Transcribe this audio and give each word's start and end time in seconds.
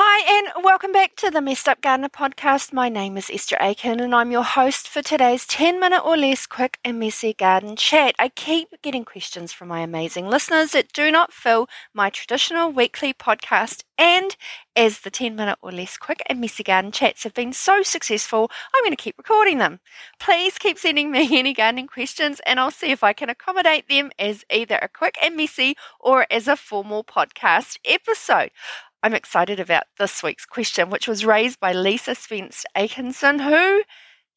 Hi, 0.00 0.54
and 0.54 0.64
welcome 0.64 0.92
back 0.92 1.16
to 1.16 1.28
the 1.28 1.40
Messed 1.40 1.68
Up 1.68 1.80
Gardener 1.80 2.08
podcast. 2.08 2.72
My 2.72 2.88
name 2.88 3.16
is 3.16 3.28
Esther 3.34 3.56
Aitken, 3.60 3.98
and 3.98 4.14
I'm 4.14 4.30
your 4.30 4.44
host 4.44 4.86
for 4.86 5.02
today's 5.02 5.44
10 5.44 5.80
minute 5.80 6.02
or 6.04 6.16
less 6.16 6.46
quick 6.46 6.78
and 6.84 7.00
messy 7.00 7.34
garden 7.34 7.74
chat. 7.74 8.14
I 8.16 8.28
keep 8.28 8.68
getting 8.80 9.04
questions 9.04 9.52
from 9.52 9.66
my 9.66 9.80
amazing 9.80 10.28
listeners 10.28 10.70
that 10.70 10.92
do 10.92 11.10
not 11.10 11.32
fill 11.32 11.68
my 11.92 12.10
traditional 12.10 12.70
weekly 12.70 13.12
podcast. 13.12 13.82
And 13.98 14.36
as 14.76 15.00
the 15.00 15.10
10 15.10 15.34
minute 15.34 15.58
or 15.60 15.72
less 15.72 15.96
quick 15.96 16.22
and 16.26 16.40
messy 16.40 16.62
garden 16.62 16.92
chats 16.92 17.24
have 17.24 17.34
been 17.34 17.52
so 17.52 17.82
successful, 17.82 18.52
I'm 18.72 18.84
going 18.84 18.96
to 18.96 19.02
keep 19.02 19.18
recording 19.18 19.58
them. 19.58 19.80
Please 20.20 20.58
keep 20.58 20.78
sending 20.78 21.10
me 21.10 21.28
any 21.36 21.52
gardening 21.52 21.88
questions, 21.88 22.40
and 22.46 22.60
I'll 22.60 22.70
see 22.70 22.92
if 22.92 23.02
I 23.02 23.12
can 23.12 23.28
accommodate 23.28 23.88
them 23.88 24.12
as 24.16 24.44
either 24.48 24.78
a 24.80 24.86
quick 24.86 25.18
and 25.20 25.36
messy 25.36 25.76
or 25.98 26.24
as 26.30 26.46
a 26.46 26.54
formal 26.54 27.02
podcast 27.02 27.78
episode. 27.84 28.52
I'm 29.02 29.14
excited 29.14 29.60
about 29.60 29.84
this 29.98 30.22
week's 30.22 30.44
question, 30.44 30.90
which 30.90 31.06
was 31.06 31.24
raised 31.24 31.60
by 31.60 31.72
Lisa 31.72 32.14
Spence 32.14 32.64
Atkinson, 32.74 33.38
who 33.38 33.82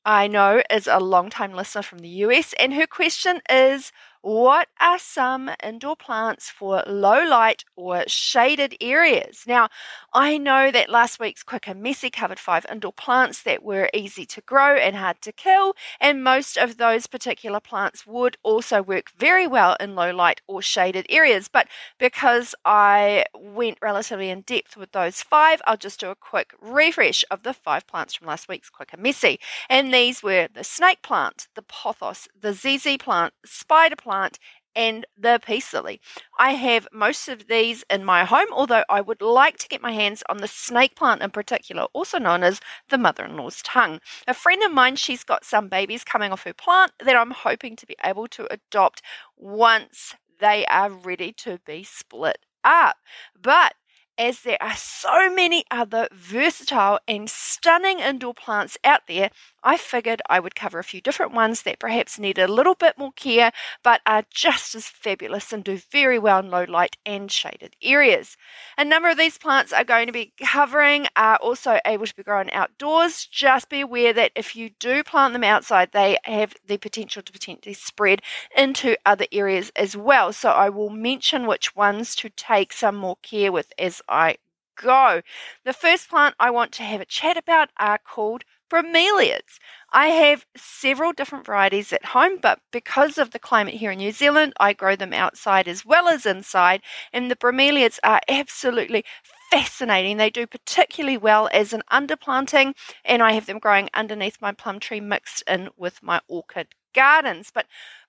I 0.06 0.28
know 0.28 0.62
is 0.70 0.88
a 0.88 1.00
long-time 1.00 1.54
listener 1.54 1.82
from 1.82 2.00
the 2.00 2.10
US. 2.26 2.54
And 2.60 2.74
her 2.76 2.86
question 2.86 3.42
is 3.50 3.92
what 4.22 4.68
are 4.80 5.00
some 5.00 5.50
indoor 5.64 5.96
plants 5.96 6.50
for 6.50 6.84
low 6.86 7.24
light 7.24 7.66
or 7.76 8.04
shaded 8.08 8.76
areas? 8.80 9.44
Now, 9.48 9.70
I 10.14 10.38
know 10.38 10.70
that 10.70 10.90
last 10.90 11.20
week's 11.20 11.42
Quick 11.42 11.68
and 11.68 11.82
Messy 11.82 12.12
covered 12.12 12.40
five 12.40 12.66
indoor 12.72 12.94
plants 12.94 13.42
that 13.44 13.64
were 13.64 13.90
easy 13.94 14.26
to 14.28 14.42
grow 14.42 14.76
and 14.76 14.96
hard 14.96 15.22
to 15.22 15.32
kill, 15.32 15.74
and 16.00 16.24
most 16.24 16.56
of 16.56 16.78
those 16.78 17.08
particular 17.08 17.60
plants 17.60 18.06
would 18.06 18.38
also 18.44 18.84
work 18.84 19.10
very 19.18 19.48
well 19.48 19.76
in 19.80 19.96
low 19.96 20.12
light 20.12 20.42
or 20.48 20.62
shaded 20.62 21.08
areas. 21.10 21.48
But 21.48 21.68
because 21.98 22.54
I 22.64 23.26
went 23.34 23.80
relatively 23.82 24.30
in 24.30 24.42
depth 24.42 24.78
with 24.78 24.92
those 24.92 25.24
five, 25.24 25.62
I'll 25.66 25.78
just 25.78 26.00
do 26.00 26.12
a 26.12 26.16
quick 26.16 26.54
refresh 26.62 27.26
of 27.32 27.42
the 27.42 27.54
five 27.54 27.88
plants 27.88 28.14
from 28.14 28.28
last 28.28 28.48
week's 28.48 28.70
Quick 28.70 28.94
and 28.94 29.02
Messy. 29.02 29.40
And 29.68 29.92
these 29.92 30.22
were 30.22 30.48
the 30.54 30.64
snake 30.64 31.02
plant, 31.02 31.48
the 31.56 31.64
pothos, 31.64 32.28
the 32.40 32.54
ZZ 32.54 32.98
plant, 32.98 33.34
spider 33.46 33.96
plant 33.96 34.11
plant 34.12 34.40
and 34.76 35.06
the 35.18 35.40
peace 35.46 35.74
lily. 35.74 36.02
I 36.38 36.52
have 36.54 36.88
most 36.92 37.28
of 37.30 37.48
these 37.48 37.84
in 37.90 38.04
my 38.04 38.24
home, 38.26 38.48
although 38.52 38.84
I 38.90 39.02
would 39.02 39.22
like 39.22 39.58
to 39.60 39.68
get 39.68 39.82
my 39.82 39.92
hands 39.94 40.24
on 40.30 40.38
the 40.38 40.48
snake 40.48 40.96
plant 40.96 41.22
in 41.22 41.30
particular, 41.30 41.84
also 41.94 42.18
known 42.20 42.44
as 42.44 42.60
the 42.90 42.98
mother 42.98 43.26
in 43.26 43.38
law's 43.38 43.62
tongue. 43.62 44.00
A 44.28 44.34
friend 44.34 44.62
of 44.64 44.72
mine, 44.72 44.96
she's 44.98 45.24
got 45.24 45.46
some 45.46 45.70
babies 45.70 46.04
coming 46.04 46.32
off 46.32 46.44
her 46.44 46.54
plant 46.54 46.92
that 47.04 47.16
I'm 47.16 47.32
hoping 47.32 47.76
to 47.78 47.86
be 47.86 47.96
able 48.04 48.28
to 48.28 48.52
adopt 48.52 49.02
once 49.38 50.16
they 50.40 50.66
are 50.66 50.90
ready 50.90 51.32
to 51.34 51.60
be 51.66 51.84
split 51.84 52.40
up. 52.64 52.98
But 53.42 53.74
as 54.18 54.42
there 54.42 54.62
are 54.62 54.76
so 54.76 55.34
many 55.34 55.64
other 55.72 56.08
versatile 56.14 57.00
and 57.08 57.30
stunning 57.30 58.00
indoor 58.00 58.34
plants 58.34 58.78
out 58.84 59.02
there, 59.08 59.32
I 59.64 59.78
figured 59.78 60.22
I 60.30 60.40
would 60.40 60.56
cover 60.56 60.80
a 60.80 60.84
few 60.84 61.02
different 61.02 61.34
ones 61.34 61.64
that 61.64 61.80
perhaps 61.80 62.18
need 62.18 62.38
a 62.38 62.48
little 62.48 62.76
bit 62.76 62.98
more 62.98 63.12
care 63.12 63.52
but 63.84 64.02
are 64.06 64.24
just 64.30 64.76
as 64.76 64.88
fabulous 64.88 65.54
and 65.54 65.64
do 65.64 65.78
very 65.92 66.18
well 66.18 66.40
in 66.40 66.50
low 66.50 66.64
light 66.64 66.98
and 67.06 67.32
shaded 67.32 67.76
areas. 67.82 68.38
A 68.78 68.86
number 68.86 69.10
of 69.10 69.18
these 69.18 69.38
plants 69.38 69.72
are 69.72 69.84
going 69.84 70.08
to 70.08 70.14
be 70.14 70.34
covering 70.44 71.08
are 71.16 71.38
also 71.38 71.80
able 71.86 72.06
to 72.06 72.16
be 72.16 72.24
grown 72.24 72.50
outdoors. 72.52 73.26
Just 73.26 73.70
be 73.70 73.82
aware 73.82 74.14
that 74.14 74.32
if 74.36 74.56
you 74.56 74.72
do 74.80 75.04
plant 75.04 75.34
them 75.34 75.44
outside, 75.44 75.92
they 75.92 76.18
have 76.24 76.56
the 76.66 76.78
potential 76.78 77.22
to 77.22 77.32
potentially 77.32 77.74
spread 77.74 78.22
into 78.56 78.98
other 79.06 79.26
areas 79.32 79.72
as 79.76 79.96
well. 79.96 80.34
So 80.34 80.50
I 80.50 80.70
will 80.70 80.90
mention 80.90 81.48
which 81.48 81.76
ones 81.76 82.16
to 82.16 82.30
take 82.30 82.74
some 82.74 82.96
more 82.96 83.18
care 83.22 83.52
with 83.52 83.72
as 83.78 84.02
I 84.08 84.38
go. 84.76 85.22
The 85.64 85.74
first 85.74 86.10
plant 86.10 86.36
I 86.40 86.50
want 86.50 86.72
to 86.74 86.84
have 86.84 87.02
a 87.02 87.06
chat 87.06 87.38
about 87.38 87.70
are 87.78 88.00
called 88.00 88.44
bromeliads. 88.72 89.60
I 89.92 90.08
have 90.08 90.46
several 90.56 91.12
different 91.12 91.46
varieties 91.46 91.92
at 91.92 92.06
home, 92.06 92.38
but 92.42 92.60
because 92.72 93.18
of 93.18 93.32
the 93.32 93.40
climate 93.40 93.74
here 93.76 93.92
in 93.92 93.98
New 93.98 94.14
Zealand, 94.14 94.54
I 94.60 94.72
grow 94.72 94.96
them 94.96 95.12
outside 95.12 95.68
as 95.68 95.86
well 95.86 96.08
as 96.08 96.26
inside, 96.26 96.82
and 97.12 97.30
the 97.30 97.36
bromeliads 97.36 98.00
are 98.04 98.22
absolutely 98.30 99.04
fascinating. 99.52 100.16
They 100.16 100.30
do 100.30 100.48
particularly 100.48 101.18
well 101.18 101.50
as 101.52 101.74
an 101.74 101.84
underplanting, 101.92 102.74
and 103.04 103.22
I 103.22 103.34
have 103.34 103.46
them 103.46 103.60
growing 103.60 103.90
underneath 103.94 104.38
my 104.42 104.54
plum 104.54 104.80
tree 104.80 105.02
mixed 105.02 105.44
in 105.48 105.70
with 105.76 106.02
my 106.02 106.22
orchid 106.30 106.68
gardens. 106.96 107.52
But 107.54 107.66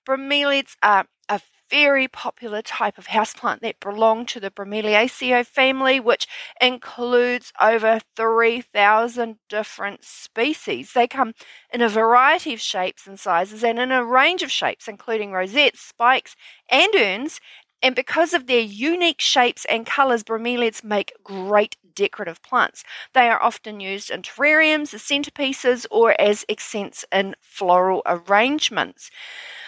bromeliads 0.07 0.77
are 0.81 1.05
a 1.27 1.41
very 1.73 2.07
popular 2.07 2.61
type 2.61 2.99
of 2.99 3.07
houseplant 3.07 3.61
that 3.61 3.79
belong 3.79 4.27
to 4.27 4.39
the 4.39 4.51
Bromeliaceae 4.51 5.43
family, 5.43 5.99
which 5.99 6.27
includes 6.61 7.51
over 7.59 7.99
3,000 8.15 9.37
different 9.49 10.03
species. 10.03 10.93
They 10.93 11.07
come 11.07 11.33
in 11.73 11.81
a 11.81 11.89
variety 11.89 12.53
of 12.53 12.61
shapes 12.61 13.07
and 13.07 13.19
sizes 13.19 13.63
and 13.63 13.79
in 13.79 13.91
a 13.91 14.05
range 14.05 14.43
of 14.43 14.51
shapes, 14.51 14.87
including 14.87 15.31
rosettes, 15.31 15.81
spikes, 15.81 16.35
and 16.69 16.93
urns. 16.95 17.41
And 17.81 17.95
because 17.95 18.35
of 18.35 18.45
their 18.45 18.61
unique 18.61 19.19
shapes 19.19 19.65
and 19.65 19.83
colours, 19.83 20.23
bromeliads 20.23 20.83
make 20.83 21.11
great 21.23 21.75
decorative 21.95 22.43
plants. 22.43 22.83
They 23.15 23.29
are 23.29 23.41
often 23.41 23.79
used 23.79 24.11
in 24.11 24.21
terrariums, 24.21 24.93
as 24.93 25.01
centerpieces, 25.01 25.87
or 25.89 26.15
as 26.21 26.45
accents 26.47 27.03
in 27.11 27.35
floral 27.41 28.03
arrangements. 28.05 29.09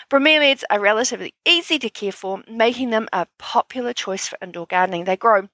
Bromeliads 0.10 0.64
are 0.70 0.80
relatively 0.80 1.34
easy 1.46 1.80
to 1.80 1.90
care 1.90 2.12
for, 2.12 2.44
making 2.48 2.92
them 2.92 3.08
a 3.12 3.28
popular 3.38 3.94
choice 3.94 4.28
for 4.28 4.38
indoor 4.42 4.68
gardening. 4.68 5.06
They 5.06 5.18
grow 5.18 5.50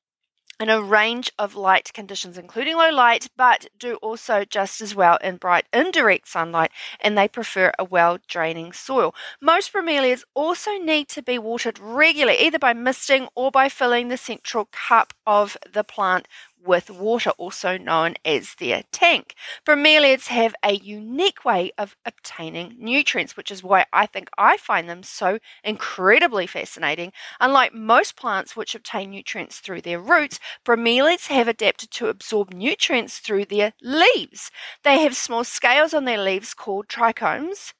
in 0.62 0.70
a 0.70 0.82
range 0.82 1.32
of 1.40 1.56
light 1.56 1.92
conditions, 1.92 2.38
including 2.38 2.78
low 2.78 2.92
light, 2.92 3.28
but 3.36 3.66
do 3.80 3.96
also 3.96 4.46
just 4.46 4.80
as 4.80 4.94
well 4.94 5.18
in 5.24 5.38
bright 5.38 5.66
indirect 5.74 6.28
sunlight, 6.28 6.70
and 7.00 7.18
they 7.18 7.28
prefer 7.28 7.72
a 7.80 7.84
well 7.84 8.20
draining 8.28 8.72
soil. 8.72 9.16
Most 9.42 9.74
bromeliads 9.74 10.24
also 10.36 10.78
need 10.78 11.08
to 11.10 11.24
be 11.24 11.40
watered 11.40 11.80
regularly, 11.80 12.38
either 12.40 12.60
by 12.60 12.74
misting 12.74 13.28
or 13.34 13.50
by 13.50 13.70
filling 13.70 14.10
the 14.10 14.18
central 14.18 14.70
cup 14.72 15.14
of 15.26 15.58
the 15.72 15.84
plant 15.84 16.28
with 16.64 16.90
water, 16.90 17.32
also 17.32 17.78
known 17.78 18.16
as 18.24 18.56
their 18.56 18.84
tank. 18.92 19.36
Bromeliads 19.66 20.28
have 20.28 20.56
a 20.64 20.74
unique 20.74 21.44
way 21.46 21.72
of 21.78 21.96
obtaining 22.06 22.76
nutrients, 22.78 23.36
which 23.36 23.52
is 23.52 23.64
why 23.64 23.86
I 23.94 24.06
think 24.06 24.30
I 24.38 24.58
find 24.58 24.90
them 24.90 25.04
so 25.04 25.40
incredibly 25.64 26.48
fascinating. 26.48 27.12
Unlike 27.40 27.74
most 27.74 28.16
plants 28.16 28.56
which 28.56 28.76
obtain 28.76 29.12
nutrients 29.12 29.60
through 29.60 29.82
their 29.82 30.00
roots, 30.00 30.40
bromeliads 30.66 31.28
have 31.28 31.48
adapted 31.48 31.92
to 31.92 32.08
absorb 32.08 32.54
nutrients 32.54 33.20
through 33.20 33.46
their 33.46 33.74
leaves. 33.82 34.52
They 34.84 35.00
have 35.00 35.16
small 35.16 35.44
scales 35.44 35.94
on 35.94 36.06
their 36.06 36.22
leaves 36.22 36.54
called 36.54 36.88
trichomes 36.88 37.74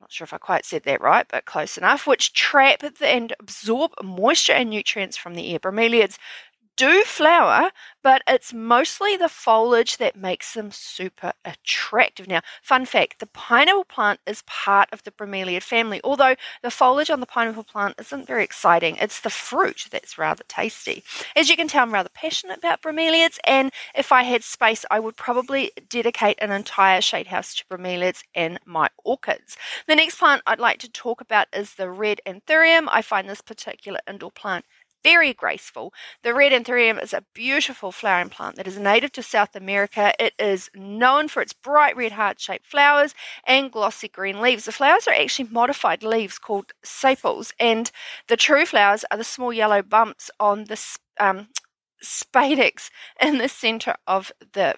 not 0.00 0.12
sure 0.12 0.24
if 0.24 0.32
I 0.32 0.38
quite 0.38 0.64
said 0.64 0.84
that 0.84 1.00
right, 1.00 1.26
but 1.28 1.44
close 1.44 1.76
enough, 1.76 2.06
which 2.06 2.32
trap 2.32 2.82
and 3.00 3.34
absorb 3.40 3.92
moisture 4.02 4.52
and 4.52 4.70
nutrients 4.70 5.16
from 5.16 5.34
the 5.34 5.52
air. 5.52 5.58
Bromeliads 5.58 6.18
do 6.78 7.02
flower, 7.02 7.72
but 8.04 8.22
it's 8.28 8.54
mostly 8.54 9.16
the 9.16 9.28
foliage 9.28 9.96
that 9.96 10.14
makes 10.16 10.54
them 10.54 10.70
super 10.70 11.32
attractive. 11.44 12.28
Now, 12.28 12.40
fun 12.62 12.86
fact 12.86 13.18
the 13.18 13.26
pineapple 13.26 13.84
plant 13.84 14.20
is 14.26 14.44
part 14.46 14.88
of 14.92 15.02
the 15.02 15.10
bromeliad 15.10 15.64
family, 15.64 16.00
although 16.04 16.36
the 16.62 16.70
foliage 16.70 17.10
on 17.10 17.18
the 17.18 17.26
pineapple 17.26 17.64
plant 17.64 17.96
isn't 17.98 18.28
very 18.28 18.44
exciting. 18.44 18.96
It's 18.96 19.20
the 19.20 19.28
fruit 19.28 19.86
that's 19.90 20.16
rather 20.18 20.44
tasty. 20.46 21.02
As 21.34 21.50
you 21.50 21.56
can 21.56 21.66
tell, 21.66 21.82
I'm 21.82 21.92
rather 21.92 22.10
passionate 22.14 22.58
about 22.58 22.80
bromeliads, 22.80 23.38
and 23.44 23.72
if 23.96 24.12
I 24.12 24.22
had 24.22 24.44
space, 24.44 24.84
I 24.88 25.00
would 25.00 25.16
probably 25.16 25.72
dedicate 25.88 26.38
an 26.40 26.52
entire 26.52 27.00
shade 27.00 27.26
house 27.26 27.56
to 27.56 27.64
bromeliads 27.66 28.22
and 28.36 28.60
my 28.64 28.88
orchids. 29.04 29.56
The 29.88 29.96
next 29.96 30.16
plant 30.20 30.42
I'd 30.46 30.60
like 30.60 30.78
to 30.78 30.90
talk 30.90 31.20
about 31.20 31.48
is 31.52 31.74
the 31.74 31.90
red 31.90 32.20
anthurium. 32.24 32.86
I 32.88 33.02
find 33.02 33.28
this 33.28 33.40
particular 33.40 33.98
indoor 34.08 34.30
plant 34.30 34.64
very 35.02 35.32
graceful. 35.32 35.92
The 36.22 36.34
red 36.34 36.52
anthurium 36.52 37.02
is 37.02 37.12
a 37.12 37.24
beautiful 37.34 37.92
flowering 37.92 38.30
plant 38.30 38.56
that 38.56 38.66
is 38.66 38.78
native 38.78 39.12
to 39.12 39.22
South 39.22 39.54
America. 39.54 40.12
It 40.18 40.34
is 40.38 40.70
known 40.74 41.28
for 41.28 41.42
its 41.42 41.52
bright 41.52 41.96
red 41.96 42.12
heart 42.12 42.40
shaped 42.40 42.66
flowers 42.66 43.14
and 43.46 43.72
glossy 43.72 44.08
green 44.08 44.40
leaves. 44.40 44.64
The 44.64 44.72
flowers 44.72 45.06
are 45.06 45.14
actually 45.14 45.48
modified 45.50 46.02
leaves 46.02 46.38
called 46.38 46.72
sepals, 46.82 47.52
and 47.58 47.90
the 48.28 48.36
true 48.36 48.66
flowers 48.66 49.04
are 49.10 49.18
the 49.18 49.24
small 49.24 49.52
yellow 49.52 49.82
bumps 49.82 50.30
on 50.40 50.64
the 50.64 50.80
um, 51.18 51.48
spadix 52.02 52.90
in 53.20 53.38
the 53.38 53.48
center 53.48 53.94
of 54.06 54.32
the 54.52 54.74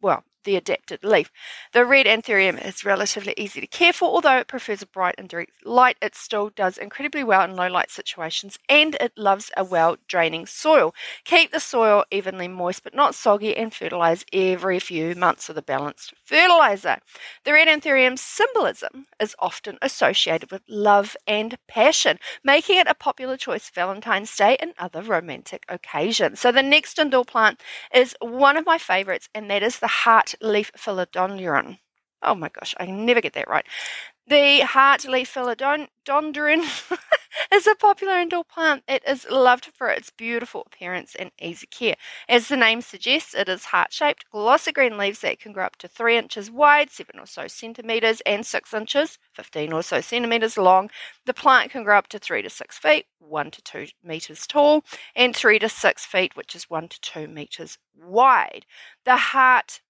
well, 0.00 0.24
the 0.44 0.56
adapted 0.56 1.04
leaf. 1.04 1.30
The 1.72 1.84
red 1.84 2.06
anthurium 2.06 2.64
is 2.64 2.84
relatively 2.84 3.34
easy 3.36 3.60
to 3.60 3.66
care 3.66 3.92
for, 3.92 4.08
although 4.08 4.38
it 4.38 4.48
prefers 4.48 4.82
a 4.82 4.86
bright 4.86 5.14
and 5.18 5.28
direct 5.28 5.52
light. 5.64 5.96
It 6.00 6.14
still 6.14 6.50
does 6.50 6.78
incredibly 6.78 7.24
well 7.24 7.42
in 7.42 7.56
low 7.56 7.68
light 7.68 7.90
situations 7.90 8.58
and 8.68 8.96
it 9.00 9.12
loves 9.16 9.50
a 9.56 9.64
well 9.64 9.96
draining 10.08 10.46
soil. 10.46 10.94
Keep 11.24 11.52
the 11.52 11.60
soil 11.60 12.04
evenly 12.10 12.48
moist 12.48 12.84
but 12.84 12.94
not 12.94 13.14
soggy 13.14 13.56
and 13.56 13.72
fertilize 13.72 14.24
every 14.32 14.78
few 14.78 15.14
months 15.14 15.48
with 15.48 15.58
a 15.58 15.62
balanced 15.62 16.14
fertilizer. 16.24 16.98
The 17.44 17.52
red 17.52 17.68
anthurium's 17.68 18.20
symbolism 18.20 19.06
is 19.20 19.34
often 19.38 19.78
associated 19.82 20.50
with 20.50 20.62
love 20.68 21.16
and 21.26 21.56
passion, 21.68 22.18
making 22.44 22.78
it 22.78 22.86
a 22.86 22.94
popular 22.94 23.36
choice 23.36 23.68
for 23.68 23.74
Valentine's 23.74 24.34
Day 24.36 24.56
and 24.60 24.72
other 24.78 25.02
romantic 25.02 25.64
occasions. 25.68 26.40
So 26.40 26.52
the 26.52 26.62
next 26.62 26.98
indoor 26.98 27.24
plant 27.24 27.60
is 27.94 28.14
one 28.20 28.56
of 28.56 28.66
my 28.66 28.78
favorites, 28.78 29.28
and 29.34 29.50
that 29.50 29.62
is 29.62 29.78
the 29.78 29.86
heart 29.86 30.31
leaf 30.40 30.72
philodendron. 30.76 31.78
Oh 32.22 32.34
my 32.34 32.48
gosh, 32.48 32.74
I 32.78 32.86
never 32.86 33.20
get 33.20 33.32
that 33.34 33.48
right. 33.48 33.66
The 34.28 34.60
heart 34.60 35.04
leaf 35.06 35.34
philodendron 35.34 36.68
is 37.52 37.66
a 37.66 37.74
popular 37.74 38.20
indoor 38.20 38.44
plant. 38.44 38.84
It 38.86 39.02
is 39.06 39.26
loved 39.28 39.70
for 39.74 39.88
its 39.88 40.10
beautiful 40.10 40.62
appearance 40.66 41.16
and 41.16 41.32
easy 41.40 41.66
care. 41.66 41.96
As 42.28 42.46
the 42.46 42.56
name 42.56 42.82
suggests, 42.82 43.34
it 43.34 43.48
is 43.48 43.66
heart 43.66 43.92
shaped, 43.92 44.30
glossy 44.30 44.70
green 44.70 44.96
leaves 44.96 45.20
that 45.20 45.40
can 45.40 45.52
grow 45.52 45.64
up 45.64 45.76
to 45.78 45.88
3 45.88 46.16
inches 46.16 46.50
wide, 46.50 46.90
7 46.90 47.18
or 47.18 47.26
so 47.26 47.48
centimetres, 47.48 48.22
and 48.24 48.46
6 48.46 48.72
inches, 48.72 49.18
15 49.34 49.72
or 49.72 49.82
so 49.82 50.00
centimetres 50.00 50.56
long. 50.56 50.88
The 51.26 51.34
plant 51.34 51.72
can 51.72 51.82
grow 51.82 51.98
up 51.98 52.06
to 52.08 52.20
3 52.20 52.42
to 52.42 52.50
6 52.50 52.78
feet, 52.78 53.06
1 53.18 53.50
to 53.50 53.62
2 53.62 53.86
metres 54.04 54.46
tall, 54.46 54.84
and 55.16 55.34
3 55.34 55.58
to 55.58 55.68
6 55.68 56.06
feet, 56.06 56.36
which 56.36 56.54
is 56.54 56.70
1 56.70 56.88
to 56.88 57.00
2 57.00 57.26
metres 57.26 57.76
wide. 57.94 58.66
The 59.04 59.16
heart 59.16 59.80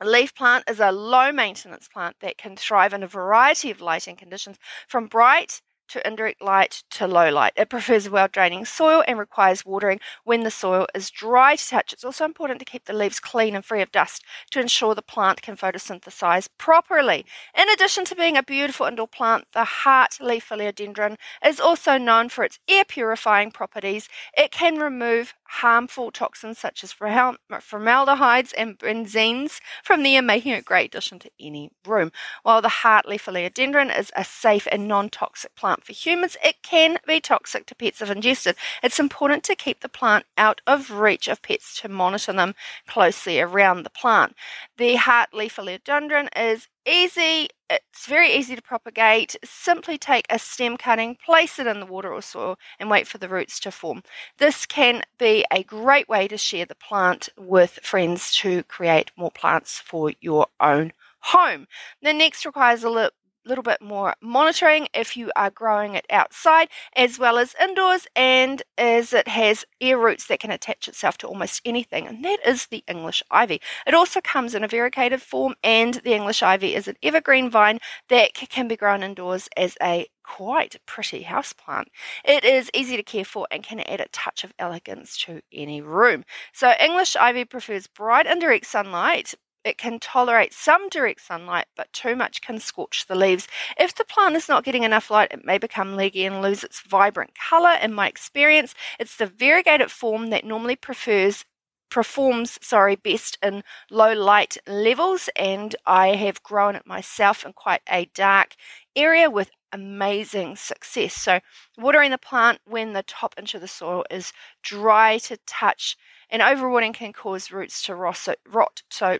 a 0.00 0.06
leaf 0.06 0.34
plant 0.34 0.64
is 0.68 0.80
a 0.80 0.92
low 0.92 1.32
maintenance 1.32 1.88
plant 1.88 2.16
that 2.20 2.38
can 2.38 2.56
thrive 2.56 2.92
in 2.92 3.02
a 3.02 3.08
variety 3.08 3.70
of 3.70 3.80
lighting 3.80 4.16
conditions, 4.16 4.58
from 4.88 5.06
bright 5.06 5.60
to 5.90 6.06
indirect 6.06 6.40
light 6.42 6.82
to 6.90 7.06
low 7.06 7.30
light. 7.30 7.52
It 7.56 7.68
prefers 7.68 8.08
well 8.08 8.28
draining 8.28 8.64
soil 8.64 9.04
and 9.06 9.18
requires 9.18 9.66
watering 9.66 10.00
when 10.24 10.42
the 10.42 10.50
soil 10.50 10.86
is 10.94 11.10
dry 11.10 11.56
to 11.56 11.68
touch. 11.68 11.92
It's 11.92 12.04
also 12.04 12.24
important 12.24 12.58
to 12.60 12.64
keep 12.64 12.84
the 12.84 12.92
leaves 12.92 13.20
clean 13.20 13.54
and 13.54 13.64
free 13.64 13.82
of 13.82 13.92
dust 13.92 14.24
to 14.50 14.60
ensure 14.60 14.94
the 14.94 15.02
plant 15.02 15.42
can 15.42 15.56
photosynthesize 15.56 16.48
properly. 16.58 17.26
In 17.56 17.68
addition 17.68 18.04
to 18.06 18.14
being 18.14 18.36
a 18.36 18.42
beautiful 18.42 18.86
indoor 18.86 19.08
plant, 19.08 19.46
the 19.52 19.64
heart 19.64 20.18
leaf 20.20 20.48
philodendron 20.48 21.16
is 21.44 21.60
also 21.60 21.98
known 21.98 22.28
for 22.28 22.44
its 22.44 22.58
air 22.68 22.84
purifying 22.84 23.50
properties. 23.50 24.08
It 24.36 24.50
can 24.50 24.78
remove 24.78 25.34
harmful 25.44 26.12
toxins 26.12 26.58
such 26.58 26.84
as 26.84 26.92
formaldehydes 26.92 28.52
and 28.52 28.78
benzenes 28.78 29.60
from 29.82 30.02
the 30.02 30.14
air, 30.14 30.22
making 30.22 30.52
it 30.52 30.60
a 30.60 30.62
great 30.62 30.94
addition 30.94 31.18
to 31.18 31.30
any 31.40 31.70
room. 31.84 32.12
While 32.42 32.62
the 32.62 32.68
heart 32.68 33.06
leaf 33.06 33.26
philodendron 33.26 33.96
is 33.96 34.12
a 34.14 34.24
safe 34.24 34.68
and 34.70 34.86
non 34.86 35.08
toxic 35.08 35.54
plant 35.56 35.79
for 35.84 35.92
humans, 35.92 36.36
it 36.44 36.62
can 36.62 36.98
be 37.06 37.20
toxic 37.20 37.66
to 37.66 37.74
pets 37.74 38.00
if 38.00 38.10
ingested. 38.10 38.56
It's 38.82 39.00
important 39.00 39.44
to 39.44 39.54
keep 39.54 39.80
the 39.80 39.88
plant 39.88 40.26
out 40.36 40.60
of 40.66 40.90
reach 40.90 41.28
of 41.28 41.42
pets 41.42 41.80
to 41.80 41.88
monitor 41.88 42.32
them 42.32 42.54
closely 42.86 43.40
around 43.40 43.82
the 43.82 43.90
plant. 43.90 44.34
The 44.76 44.96
heart 44.96 45.34
leaf 45.34 45.56
philodendron 45.56 46.28
is 46.36 46.68
easy 46.86 47.48
it's 47.70 48.06
very 48.06 48.32
easy 48.34 48.56
to 48.56 48.62
propagate. 48.62 49.36
Simply 49.44 49.96
take 49.96 50.26
a 50.28 50.38
stem 50.38 50.76
cutting, 50.76 51.16
place 51.24 51.58
it 51.58 51.68
in 51.68 51.78
the 51.78 51.86
water 51.86 52.12
or 52.12 52.20
soil, 52.20 52.58
and 52.80 52.90
wait 52.90 53.06
for 53.06 53.18
the 53.18 53.28
roots 53.28 53.60
to 53.60 53.70
form. 53.70 54.02
This 54.38 54.66
can 54.66 55.02
be 55.18 55.44
a 55.52 55.62
great 55.62 56.08
way 56.08 56.26
to 56.28 56.36
share 56.36 56.66
the 56.66 56.74
plant 56.74 57.28
with 57.38 57.78
friends 57.82 58.34
to 58.38 58.64
create 58.64 59.12
more 59.16 59.30
plants 59.30 59.78
for 59.78 60.12
your 60.20 60.48
own 60.58 60.92
home. 61.20 61.66
The 62.02 62.12
next 62.12 62.44
requires 62.44 62.82
a 62.82 62.90
little 62.90 63.12
little 63.44 63.62
bit 63.62 63.80
more 63.80 64.14
monitoring 64.20 64.88
if 64.94 65.16
you 65.16 65.30
are 65.36 65.50
growing 65.50 65.94
it 65.94 66.06
outside 66.10 66.68
as 66.96 67.18
well 67.18 67.38
as 67.38 67.54
indoors 67.60 68.06
and 68.14 68.62
as 68.78 69.12
it 69.12 69.28
has 69.28 69.64
air 69.80 69.98
roots 69.98 70.26
that 70.26 70.40
can 70.40 70.50
attach 70.50 70.88
itself 70.88 71.18
to 71.18 71.26
almost 71.26 71.60
anything 71.64 72.06
and 72.06 72.24
that 72.24 72.38
is 72.46 72.66
the 72.66 72.84
English 72.86 73.22
ivy. 73.30 73.60
It 73.86 73.94
also 73.94 74.20
comes 74.20 74.54
in 74.54 74.64
a 74.64 74.68
variegated 74.68 75.22
form 75.22 75.54
and 75.62 75.94
the 75.94 76.14
English 76.14 76.42
ivy 76.42 76.74
is 76.74 76.88
an 76.88 76.96
evergreen 77.02 77.50
vine 77.50 77.78
that 78.08 78.34
can 78.34 78.68
be 78.68 78.76
grown 78.76 79.02
indoors 79.02 79.48
as 79.56 79.76
a 79.82 80.06
quite 80.22 80.76
pretty 80.86 81.22
house 81.22 81.52
plant. 81.52 81.88
It 82.24 82.44
is 82.44 82.70
easy 82.72 82.96
to 82.96 83.02
care 83.02 83.24
for 83.24 83.46
and 83.50 83.64
can 83.64 83.80
add 83.80 84.00
a 84.00 84.08
touch 84.12 84.44
of 84.44 84.52
elegance 84.58 85.16
to 85.24 85.40
any 85.52 85.80
room. 85.80 86.24
So 86.52 86.72
English 86.80 87.16
ivy 87.16 87.44
prefers 87.44 87.86
bright 87.86 88.26
indirect 88.26 88.66
sunlight 88.66 89.34
it 89.64 89.78
can 89.78 89.98
tolerate 89.98 90.52
some 90.54 90.88
direct 90.88 91.20
sunlight, 91.20 91.66
but 91.76 91.92
too 91.92 92.16
much 92.16 92.40
can 92.40 92.58
scorch 92.58 93.06
the 93.06 93.14
leaves. 93.14 93.46
If 93.78 93.94
the 93.94 94.04
plant 94.04 94.36
is 94.36 94.48
not 94.48 94.64
getting 94.64 94.84
enough 94.84 95.10
light, 95.10 95.32
it 95.32 95.44
may 95.44 95.58
become 95.58 95.96
leggy 95.96 96.24
and 96.24 96.40
lose 96.40 96.64
its 96.64 96.80
vibrant 96.80 97.32
colour. 97.34 97.76
In 97.82 97.92
my 97.92 98.08
experience, 98.08 98.74
it's 98.98 99.16
the 99.16 99.26
variegated 99.26 99.90
form 99.90 100.30
that 100.30 100.44
normally 100.44 100.76
prefers 100.76 101.44
performs 101.90 102.56
sorry 102.62 102.94
best 102.94 103.36
in 103.42 103.64
low 103.90 104.12
light 104.12 104.56
levels 104.66 105.28
and 105.34 105.74
I 105.84 106.14
have 106.14 106.42
grown 106.42 106.76
it 106.76 106.86
myself 106.86 107.44
in 107.44 107.52
quite 107.52 107.82
a 107.90 108.08
dark 108.14 108.54
area 108.94 109.28
with 109.28 109.50
amazing 109.72 110.56
success. 110.56 111.14
So 111.14 111.40
watering 111.76 112.12
the 112.12 112.18
plant 112.18 112.60
when 112.64 112.92
the 112.92 113.02
top 113.02 113.34
inch 113.36 113.54
of 113.54 113.60
the 113.60 113.68
soil 113.68 114.04
is 114.10 114.32
dry 114.62 115.18
to 115.18 115.36
touch 115.46 115.96
and 116.28 116.42
overwatering 116.42 116.94
can 116.94 117.12
cause 117.12 117.50
roots 117.50 117.82
to 117.82 117.94
rot. 117.96 118.82
So 118.88 119.18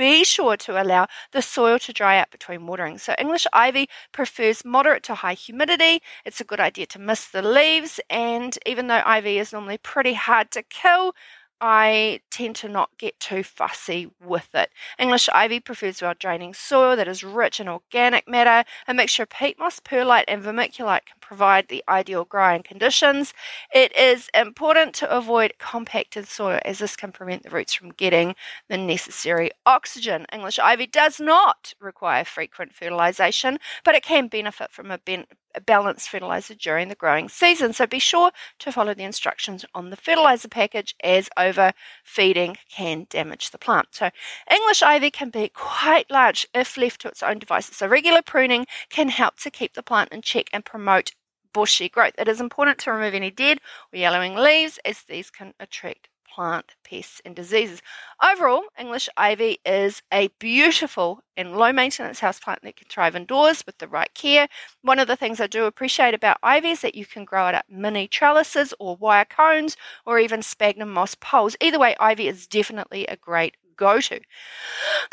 be 0.00 0.24
sure 0.24 0.56
to 0.58 0.80
allow 0.82 1.06
the 1.32 1.42
soil 1.42 1.78
to 1.80 1.92
dry 1.92 2.18
out 2.18 2.30
between 2.30 2.66
watering. 2.66 2.98
So, 2.98 3.14
English 3.18 3.46
ivy 3.52 3.88
prefers 4.12 4.64
moderate 4.64 5.02
to 5.04 5.14
high 5.16 5.34
humidity. 5.34 6.02
It's 6.24 6.40
a 6.40 6.44
good 6.44 6.60
idea 6.60 6.86
to 6.86 6.98
mist 6.98 7.32
the 7.32 7.42
leaves, 7.42 8.00
and 8.10 8.58
even 8.66 8.86
though 8.88 9.02
ivy 9.04 9.38
is 9.38 9.52
normally 9.52 9.78
pretty 9.78 10.14
hard 10.14 10.50
to 10.52 10.62
kill, 10.62 11.14
I 11.62 12.20
tend 12.30 12.56
to 12.56 12.68
not 12.68 12.96
get 12.96 13.20
too 13.20 13.42
fussy 13.42 14.10
with 14.18 14.54
it. 14.54 14.70
English 14.98 15.28
ivy 15.28 15.60
prefers 15.60 16.00
well 16.00 16.14
draining 16.18 16.54
soil 16.54 16.96
that 16.96 17.06
is 17.06 17.22
rich 17.22 17.60
in 17.60 17.68
organic 17.68 18.26
matter. 18.26 18.64
A 18.88 18.94
mixture 18.94 19.24
of 19.24 19.28
peat 19.30 19.58
moss, 19.58 19.78
perlite, 19.78 20.24
and 20.26 20.42
vermiculite 20.42 21.04
can 21.04 21.18
provide 21.20 21.68
the 21.68 21.84
ideal 21.86 22.24
growing 22.24 22.62
conditions. 22.62 23.34
It 23.74 23.94
is 23.94 24.30
important 24.34 24.94
to 24.96 25.10
avoid 25.10 25.54
compacted 25.58 26.28
soil 26.28 26.60
as 26.64 26.78
this 26.78 26.96
can 26.96 27.12
prevent 27.12 27.42
the 27.42 27.50
roots 27.50 27.74
from 27.74 27.90
getting 27.90 28.34
the 28.68 28.78
necessary 28.78 29.50
oxygen. 29.66 30.24
English 30.32 30.58
ivy 30.58 30.86
does 30.86 31.20
not 31.20 31.74
require 31.78 32.24
frequent 32.24 32.74
fertilization, 32.74 33.58
but 33.84 33.94
it 33.94 34.02
can 34.02 34.28
benefit 34.28 34.70
from 34.72 34.90
a 34.90 34.98
ben- 34.98 35.26
balanced 35.66 36.08
fertilizer 36.08 36.54
during 36.54 36.88
the 36.88 36.94
growing 36.94 37.28
season. 37.28 37.72
So 37.72 37.86
be 37.86 37.98
sure 37.98 38.30
to 38.58 38.72
follow 38.72 38.94
the 38.94 39.04
instructions 39.04 39.64
on 39.74 39.90
the 39.90 39.96
fertilizer 39.96 40.48
package 40.48 40.94
as 41.02 41.28
overfeeding 41.36 42.56
can 42.70 43.06
damage 43.08 43.50
the 43.50 43.58
plant. 43.58 43.88
So 43.92 44.10
English 44.50 44.82
ivy 44.82 45.10
can 45.10 45.30
be 45.30 45.48
quite 45.48 46.10
large 46.10 46.46
if 46.54 46.76
left 46.76 47.00
to 47.02 47.08
its 47.08 47.22
own 47.22 47.38
devices. 47.38 47.76
So 47.76 47.86
regular 47.86 48.22
pruning 48.22 48.66
can 48.90 49.08
help 49.08 49.38
to 49.40 49.50
keep 49.50 49.74
the 49.74 49.82
plant 49.82 50.12
in 50.12 50.22
check 50.22 50.46
and 50.52 50.64
promote 50.64 51.12
bushy 51.52 51.88
growth. 51.88 52.14
It 52.18 52.28
is 52.28 52.40
important 52.40 52.78
to 52.80 52.92
remove 52.92 53.14
any 53.14 53.30
dead 53.30 53.58
or 53.92 53.98
yellowing 53.98 54.36
leaves 54.36 54.78
as 54.84 55.02
these 55.02 55.30
can 55.30 55.54
attract 55.58 56.09
plant 56.32 56.74
pests 56.84 57.20
and 57.24 57.34
diseases. 57.34 57.82
Overall, 58.22 58.64
English 58.78 59.08
ivy 59.16 59.58
is 59.64 60.02
a 60.12 60.28
beautiful 60.38 61.20
and 61.36 61.56
low 61.56 61.72
maintenance 61.72 62.20
houseplant 62.20 62.60
that 62.62 62.76
can 62.76 62.88
thrive 62.88 63.16
indoors 63.16 63.64
with 63.66 63.78
the 63.78 63.88
right 63.88 64.12
care. 64.14 64.48
One 64.82 64.98
of 64.98 65.08
the 65.08 65.16
things 65.16 65.40
I 65.40 65.46
do 65.46 65.64
appreciate 65.64 66.14
about 66.14 66.38
ivy 66.42 66.70
is 66.70 66.80
that 66.82 66.94
you 66.94 67.06
can 67.06 67.24
grow 67.24 67.48
it 67.48 67.54
up 67.54 67.64
mini 67.68 68.06
trellises 68.08 68.72
or 68.78 68.96
wire 68.96 69.24
cones 69.24 69.76
or 70.06 70.18
even 70.18 70.42
sphagnum 70.42 70.90
moss 70.92 71.14
poles. 71.14 71.56
Either 71.60 71.78
way, 71.78 71.96
ivy 71.98 72.28
is 72.28 72.46
definitely 72.46 73.06
a 73.06 73.16
great 73.16 73.56
go 73.76 74.00
to. 74.00 74.20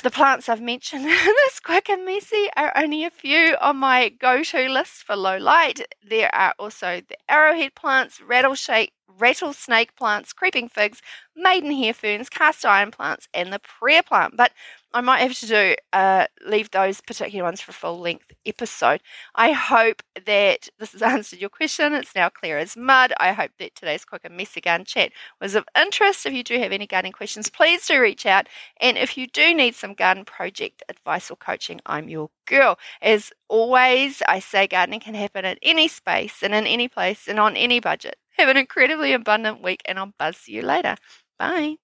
The 0.04 0.12
plants 0.12 0.48
I've 0.48 0.62
mentioned 0.62 1.06
this 1.06 1.60
quick 1.60 1.90
and 1.90 2.06
messy 2.06 2.50
are 2.56 2.72
only 2.76 3.04
a 3.04 3.10
few 3.10 3.56
on 3.60 3.78
my 3.78 4.10
go 4.10 4.44
to 4.44 4.70
list 4.70 5.04
for 5.04 5.16
low 5.16 5.38
light. 5.38 5.82
There 6.08 6.34
are 6.36 6.54
also 6.60 7.02
the 7.02 7.18
arrowhead 7.28 7.74
plants, 7.74 8.22
rattlesnake, 8.22 8.94
rattlesnake 9.08 9.96
plants, 9.96 10.34
creeping 10.34 10.70
figs, 10.70 11.02
maidenhair 11.36 11.94
ferns, 11.94 12.30
cast 12.30 12.64
iron 12.64 12.92
plants, 12.92 13.28
and 13.34 13.52
the 13.52 13.60
prayer 13.60 14.04
plant. 14.04 14.38
But 14.38 14.52
I 14.94 15.02
might 15.02 15.20
have 15.20 15.38
to 15.40 15.48
do 15.48 15.76
uh, 15.94 16.28
leave 16.46 16.72
those 16.72 17.02
particular 17.02 17.44
ones 17.44 17.62
for 17.62 17.72
a 17.72 17.74
full 17.74 18.00
length 18.00 18.32
episode. 18.46 19.02
I 19.36 19.52
hope 19.52 20.02
that 20.26 20.70
this 20.80 20.94
has 20.94 21.02
answered 21.02 21.40
your 21.40 21.50
question. 21.50 21.94
It's 21.94 22.16
now 22.16 22.30
clear 22.30 22.58
as 22.58 22.78
mud. 22.78 23.14
I 23.20 23.34
hope 23.34 23.52
that 23.60 23.76
today's 23.76 24.06
quick 24.06 24.22
and 24.24 24.36
messy 24.36 24.62
garden 24.62 24.86
chat 24.86 25.12
was 25.42 25.56
of 25.56 25.68
interest. 25.78 26.26
If 26.26 26.34
you 26.34 26.44
do 26.44 26.58
have 26.60 26.72
any 26.72 26.88
gardening 26.88 27.12
questions, 27.14 27.50
please 27.50 27.86
do 27.86 28.02
reach 28.02 28.26
out. 28.26 28.48
And 28.80 28.98
if 28.98 29.18
you 29.18 29.28
do 29.28 29.54
need 29.54 29.76
some 29.88 29.94
garden 29.94 30.26
project 30.26 30.84
advice 30.90 31.32
or 31.32 31.38
coaching, 31.38 31.80
I'm 31.86 32.10
your 32.10 32.30
girl. 32.46 32.78
As 33.02 33.32
always, 33.48 34.22
I 34.28 34.40
say 34.40 34.68
gardening 34.68 35.00
can 35.00 35.14
happen 35.14 35.46
in 35.46 35.58
any 35.62 35.88
space 35.88 36.44
and 36.44 36.54
in 36.54 36.68
any 36.68 36.90
place 36.90 37.28
and 37.28 37.40
on 37.40 37.56
any 37.56 37.80
budget. 37.80 38.18
Have 38.38 38.50
an 38.50 38.58
incredibly 38.58 39.14
abundant 39.14 39.64
week, 39.64 39.82
and 39.86 39.98
I'll 39.98 40.14
buzz 40.20 40.48
you 40.48 40.62
later. 40.62 40.98
Bye. 41.40 41.76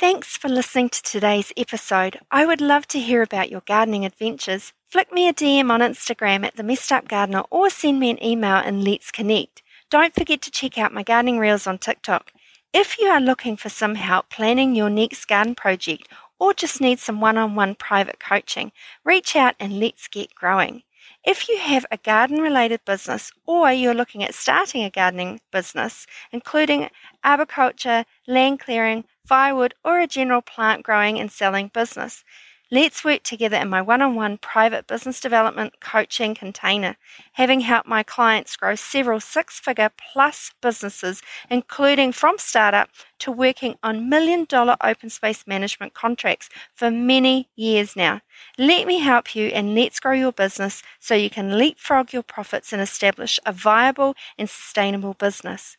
Thanks 0.00 0.36
for 0.36 0.48
listening 0.48 0.88
to 0.90 1.02
today's 1.02 1.52
episode. 1.56 2.18
I 2.30 2.44
would 2.44 2.60
love 2.60 2.88
to 2.88 2.98
hear 2.98 3.22
about 3.22 3.50
your 3.50 3.62
gardening 3.66 4.04
adventures. 4.04 4.72
Flick 4.88 5.12
me 5.12 5.28
a 5.28 5.32
DM 5.32 5.70
on 5.70 5.80
Instagram 5.80 6.44
at 6.44 6.56
the 6.56 6.62
Messed 6.64 6.90
Up 6.90 7.06
Gardener 7.06 7.44
or 7.50 7.70
send 7.70 8.00
me 8.00 8.10
an 8.10 8.22
email 8.22 8.56
and 8.56 8.84
let's 8.84 9.10
connect. 9.12 9.62
Don't 9.90 10.14
forget 10.14 10.42
to 10.42 10.50
check 10.50 10.76
out 10.76 10.92
my 10.92 11.02
gardening 11.02 11.38
reels 11.38 11.66
on 11.66 11.78
TikTok. 11.78 12.32
If 12.72 12.98
you 12.98 13.06
are 13.06 13.20
looking 13.20 13.56
for 13.56 13.70
some 13.70 13.94
help 13.94 14.28
planning 14.28 14.74
your 14.74 14.90
next 14.90 15.24
garden 15.26 15.54
project 15.54 16.06
or 16.38 16.54
just 16.54 16.80
need 16.80 16.98
some 16.98 17.20
one 17.20 17.36
on 17.36 17.54
one 17.54 17.74
private 17.74 18.20
coaching, 18.20 18.72
reach 19.04 19.36
out 19.36 19.54
and 19.58 19.78
let's 19.80 20.08
get 20.08 20.34
growing. 20.34 20.82
If 21.24 21.48
you 21.48 21.58
have 21.58 21.84
a 21.90 21.96
garden 21.96 22.40
related 22.40 22.84
business 22.84 23.32
or 23.44 23.70
you're 23.72 23.94
looking 23.94 24.22
at 24.24 24.34
starting 24.34 24.82
a 24.84 24.90
gardening 24.90 25.40
business, 25.52 26.06
including 26.32 26.88
arboriculture, 27.24 28.04
land 28.26 28.60
clearing, 28.60 29.04
firewood, 29.26 29.74
or 29.84 30.00
a 30.00 30.06
general 30.06 30.42
plant 30.42 30.84
growing 30.84 31.18
and 31.18 31.30
selling 31.30 31.70
business, 31.74 32.24
Let's 32.70 33.02
work 33.02 33.22
together 33.22 33.56
in 33.56 33.70
my 33.70 33.80
one 33.80 34.02
on 34.02 34.14
one 34.14 34.36
private 34.36 34.86
business 34.86 35.20
development 35.20 35.80
coaching 35.80 36.34
container, 36.34 36.96
having 37.32 37.60
helped 37.60 37.88
my 37.88 38.02
clients 38.02 38.56
grow 38.56 38.74
several 38.74 39.20
six 39.20 39.58
figure 39.58 39.90
plus 40.12 40.52
businesses, 40.60 41.22
including 41.48 42.12
from 42.12 42.36
startup 42.36 42.90
to 43.20 43.32
working 43.32 43.76
on 43.82 44.10
million 44.10 44.44
dollar 44.44 44.76
open 44.84 45.08
space 45.08 45.46
management 45.46 45.94
contracts 45.94 46.50
for 46.74 46.90
many 46.90 47.48
years 47.56 47.96
now. 47.96 48.20
Let 48.58 48.86
me 48.86 48.98
help 48.98 49.34
you 49.34 49.46
and 49.46 49.74
let's 49.74 49.98
grow 49.98 50.12
your 50.12 50.32
business 50.32 50.82
so 51.00 51.14
you 51.14 51.30
can 51.30 51.56
leapfrog 51.56 52.12
your 52.12 52.22
profits 52.22 52.74
and 52.74 52.82
establish 52.82 53.40
a 53.46 53.52
viable 53.52 54.14
and 54.36 54.48
sustainable 54.48 55.14
business. 55.14 55.78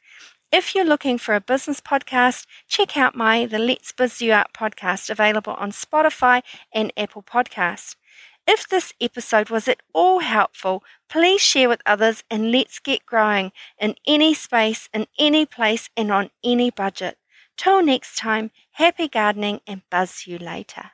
If 0.51 0.73
you're 0.73 0.83
looking 0.83 1.19
for 1.19 1.35
a 1.35 1.41
business 1.41 1.79
podcast, 1.79 2.47
check 2.67 2.97
out 2.97 3.15
my 3.15 3.45
The 3.45 3.59
Let's 3.59 3.91
Biz 3.91 4.19
You 4.19 4.33
Out 4.33 4.51
podcast 4.51 5.11
available 5.11 5.53
on 5.53 5.71
Spotify 5.71 6.41
and 6.73 6.91
Apple 6.97 7.21
Podcasts. 7.21 7.95
If 8.47 8.67
this 8.67 8.91
episode 8.99 9.51
was 9.51 9.67
at 9.67 9.83
all 9.93 10.21
helpful, 10.21 10.83
please 11.07 11.39
share 11.39 11.69
with 11.69 11.83
others 11.85 12.23
and 12.31 12.51
let's 12.51 12.79
get 12.79 13.05
growing 13.05 13.51
in 13.77 13.93
any 14.07 14.33
space, 14.33 14.89
in 14.91 15.05
any 15.19 15.45
place, 15.45 15.91
and 15.95 16.11
on 16.11 16.31
any 16.43 16.71
budget. 16.71 17.19
Till 17.55 17.83
next 17.83 18.17
time, 18.17 18.49
happy 18.71 19.07
gardening 19.07 19.61
and 19.67 19.83
buzz 19.91 20.25
you 20.25 20.39
later. 20.39 20.93